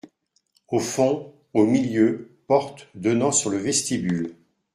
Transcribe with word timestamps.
Au 0.69 0.79
fond, 0.79 1.31
au 1.53 1.67
milieu, 1.67 2.31
porte 2.47 2.87
donnant 2.95 3.31
sur 3.31 3.51
le 3.51 3.57
vestibule. 3.57 4.35